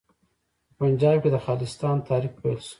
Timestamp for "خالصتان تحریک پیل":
1.45-2.57